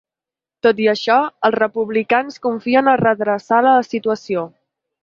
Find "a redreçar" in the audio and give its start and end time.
2.95-3.65